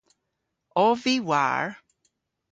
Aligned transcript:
Ov 0.83 0.97
vy 1.03 1.15
war? 1.29 1.61